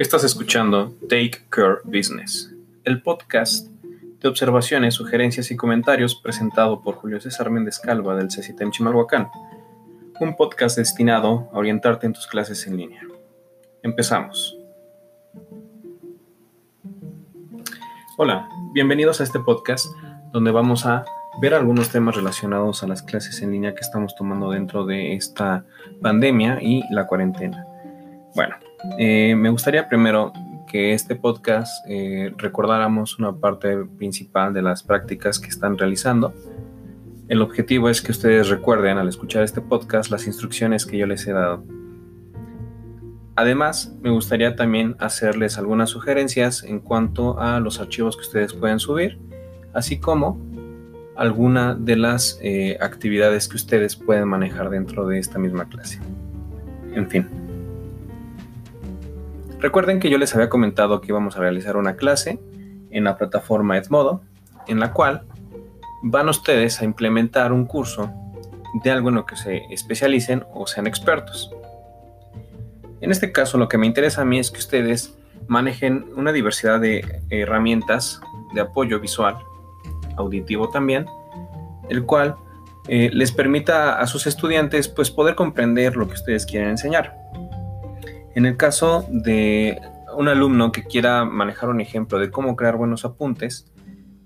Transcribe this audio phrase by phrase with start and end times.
[0.00, 2.50] Estás escuchando Take Care Business,
[2.84, 8.70] el podcast de observaciones, sugerencias y comentarios presentado por Julio César Méndez Calva del CECITEM
[8.70, 9.28] Chimalhuacán,
[10.18, 13.02] un podcast destinado a orientarte en tus clases en línea.
[13.82, 14.56] Empezamos.
[18.16, 19.84] Hola, bienvenidos a este podcast
[20.32, 21.04] donde vamos a
[21.42, 25.66] ver algunos temas relacionados a las clases en línea que estamos tomando dentro de esta
[26.00, 27.66] pandemia y la cuarentena.
[28.34, 28.56] Bueno,
[28.98, 30.32] eh, me gustaría primero
[30.70, 36.32] que este podcast eh, recordáramos una parte principal de las prácticas que están realizando.
[37.28, 41.26] El objetivo es que ustedes recuerden al escuchar este podcast las instrucciones que yo les
[41.26, 41.64] he dado.
[43.36, 48.78] Además, me gustaría también hacerles algunas sugerencias en cuanto a los archivos que ustedes pueden
[48.78, 49.18] subir,
[49.72, 50.38] así como
[51.16, 55.98] alguna de las eh, actividades que ustedes pueden manejar dentro de esta misma clase.
[56.94, 57.39] En fin.
[59.60, 62.40] Recuerden que yo les había comentado que íbamos a realizar una clase
[62.90, 64.22] en la plataforma Edmodo,
[64.66, 65.22] en la cual
[66.02, 68.10] van ustedes a implementar un curso
[68.82, 71.50] de algo en lo que se especialicen o sean expertos.
[73.02, 76.80] En este caso, lo que me interesa a mí es que ustedes manejen una diversidad
[76.80, 78.20] de herramientas
[78.54, 79.36] de apoyo visual,
[80.16, 81.04] auditivo también,
[81.90, 82.36] el cual
[82.88, 87.14] eh, les permita a sus estudiantes pues poder comprender lo que ustedes quieren enseñar.
[88.34, 89.80] En el caso de
[90.16, 93.66] un alumno que quiera manejar un ejemplo de cómo crear buenos apuntes,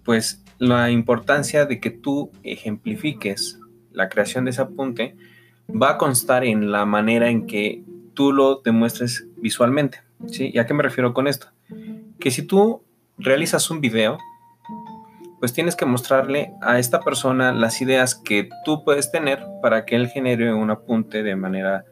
[0.04, 3.58] pues la importancia de que tú ejemplifiques
[3.92, 5.16] la creación de ese apunte
[5.70, 7.82] va a constar en la manera en que
[8.12, 10.02] tú lo demuestres visualmente.
[10.26, 10.50] ¿sí?
[10.52, 11.48] ¿Y a qué me refiero con esto?
[12.18, 12.82] Que si tú
[13.16, 14.18] realizas un video,
[15.40, 19.96] pues tienes que mostrarle a esta persona las ideas que tú puedes tener para que
[19.96, 21.84] él genere un apunte de manera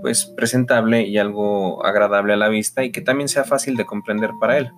[0.00, 4.30] pues presentable y algo agradable a la vista y que también sea fácil de comprender
[4.40, 4.72] para él.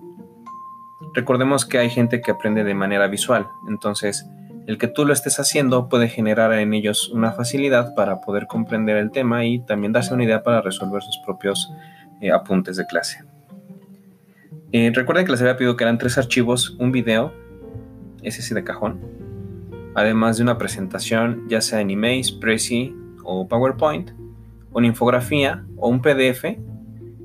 [1.13, 4.27] Recordemos que hay gente que aprende de manera visual, entonces
[4.67, 8.97] el que tú lo estés haciendo puede generar en ellos una facilidad para poder comprender
[8.97, 11.71] el tema y también darse una idea para resolver sus propios
[12.21, 13.23] eh, apuntes de clase.
[14.71, 17.31] Eh, recuerden que les había pedido que eran tres archivos, un video,
[18.23, 18.99] ese sí de cajón,
[19.93, 24.11] además de una presentación ya sea en Emails, Prezi o PowerPoint,
[24.75, 26.43] una infografía o un PDF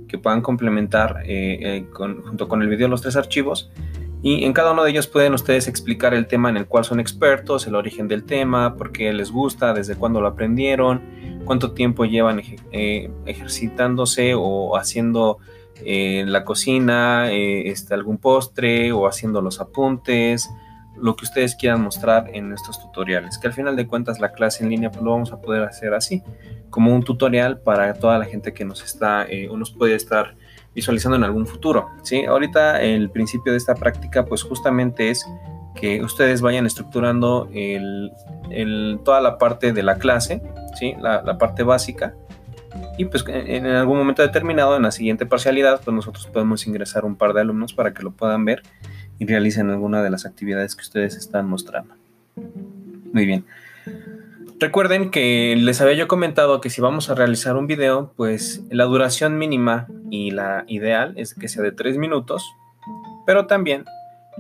[0.09, 3.71] que puedan complementar eh, eh, junto con el video los tres archivos.
[4.23, 7.01] Y en cada uno de ellos pueden ustedes explicar el tema en el cual son
[7.01, 11.03] expertos, el origen del tema, por qué les gusta, desde cuándo lo aprendieron,
[11.45, 12.41] cuánto tiempo llevan
[12.71, 15.39] eh, ejercitándose o haciendo
[15.83, 20.51] la cocina, este, algún postre o haciendo los apuntes,
[21.01, 24.65] lo que ustedes quieran mostrar en estos tutoriales, que al final de cuentas la clase
[24.65, 26.23] en línea pues lo vamos a poder hacer así
[26.71, 30.37] como un tutorial para toda la gente que nos está eh, o nos puede estar
[30.75, 31.89] visualizando en algún futuro.
[32.03, 32.25] ¿sí?
[32.25, 35.27] Ahorita el principio de esta práctica pues justamente es
[35.75, 37.49] que ustedes vayan estructurando
[39.05, 40.43] toda la parte de la clase,
[40.79, 40.95] ¿sí?
[41.01, 42.15] la, parte básica,
[42.99, 47.17] y pues en algún momento determinado, en la siguiente parcialidad, pues nosotros podemos ingresar un
[47.17, 48.63] par de alumnos para que lo puedan ver
[49.21, 51.95] y realicen alguna de las actividades que ustedes están mostrando.
[53.13, 53.45] Muy bien.
[54.59, 58.85] Recuerden que les había yo comentado que si vamos a realizar un video, pues la
[58.85, 62.45] duración mínima y la ideal es que sea de 3 minutos,
[63.27, 63.85] pero también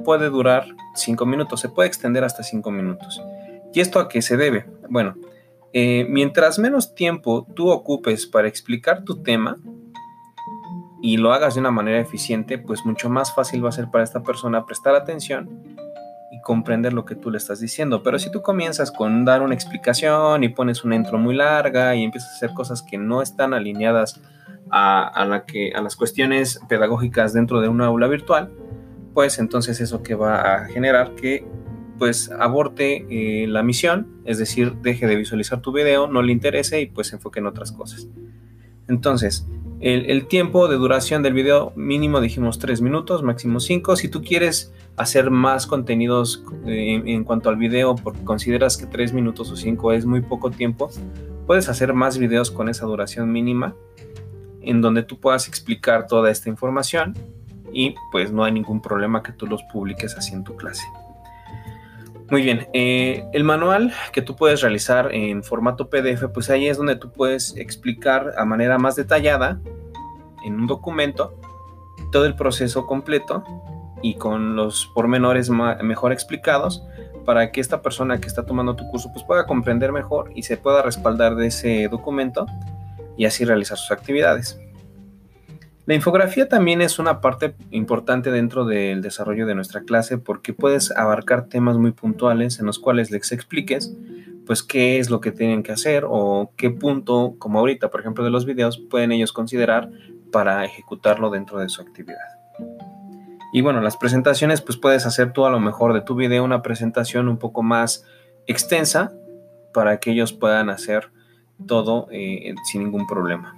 [0.04, 3.22] puede durar 5 minutos, se puede extender hasta 5 minutos.
[3.74, 4.66] ¿Y esto a qué se debe?
[4.88, 5.14] Bueno,
[5.74, 9.58] eh, mientras menos tiempo tú ocupes para explicar tu tema
[11.02, 14.04] y lo hagas de una manera eficiente, pues mucho más fácil va a ser para
[14.04, 15.48] esta persona prestar atención
[16.42, 18.02] comprender lo que tú le estás diciendo.
[18.02, 22.04] Pero si tú comienzas con dar una explicación y pones una intro muy larga y
[22.04, 24.20] empiezas a hacer cosas que no están alineadas
[24.70, 28.52] a, la que, a las cuestiones pedagógicas dentro de una aula virtual,
[29.14, 31.44] pues entonces eso que va a generar que
[31.98, 36.80] pues aborte eh, la misión, es decir, deje de visualizar tu video, no le interese
[36.80, 38.08] y pues se enfoque en otras cosas.
[38.88, 39.46] Entonces,
[39.80, 43.96] el, tiempo de duración del video mínimo dijimos 3 minutos, máximo 5.
[43.96, 49.14] Si tú quieres hacer más contenidos eh, en, cuanto al video porque consideras que 3
[49.14, 50.90] minutos o 5 es muy poco tiempo,
[51.46, 53.74] puedes hacer más videos con esa duración mínima
[54.60, 57.14] en donde tú puedas explicar toda esta información
[57.72, 60.84] y pues no hay ningún problema que tú los publiques así en tu clase.
[62.30, 66.76] Muy bien, eh, el manual que tú puedes realizar en formato PDF, pues ahí es
[66.76, 69.60] donde tú puedes explicar a manera más detallada
[70.44, 71.34] en un documento
[72.12, 73.42] todo el proceso completo
[74.00, 76.84] y con los pormenores mejor explicados
[77.24, 80.56] para que esta persona que está tomando tu curso pues pueda comprender mejor y se
[80.56, 82.46] pueda respaldar de ese documento
[83.16, 84.59] y así realizar sus actividades.
[85.90, 90.92] La infografía también es una parte importante dentro del desarrollo de nuestra clase porque puedes
[90.92, 93.92] abarcar temas muy puntuales en los cuales les expliques
[94.46, 98.22] pues qué es lo que tienen que hacer o qué punto, como ahorita por ejemplo
[98.22, 99.90] de los videos, pueden ellos considerar
[100.30, 102.38] para ejecutarlo dentro de su actividad.
[103.52, 106.62] Y bueno, las presentaciones pues puedes hacer tú a lo mejor de tu video una
[106.62, 108.06] presentación un poco más
[108.46, 109.12] extensa
[109.74, 111.10] para que ellos puedan hacer
[111.66, 113.56] todo eh, sin ningún problema.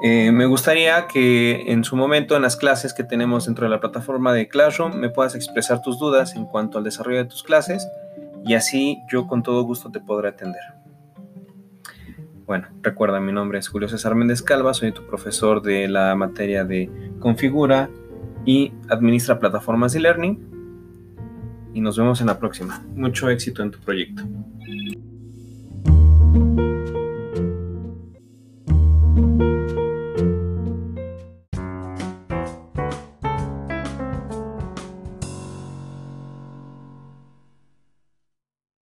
[0.00, 3.80] Eh, me gustaría que en su momento en las clases que tenemos dentro de la
[3.80, 7.88] plataforma de Classroom me puedas expresar tus dudas en cuanto al desarrollo de tus clases
[8.44, 10.62] y así yo con todo gusto te podré atender.
[12.46, 16.64] Bueno, recuerda, mi nombre es Julio César Méndez Calva, soy tu profesor de la materia
[16.64, 17.90] de configura
[18.46, 20.48] y administra plataformas de learning
[21.74, 22.82] y nos vemos en la próxima.
[22.94, 24.22] Mucho éxito en tu proyecto.